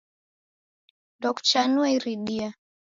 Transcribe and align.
Ndokuchanue 1.17 1.87
iridia. 1.95 2.49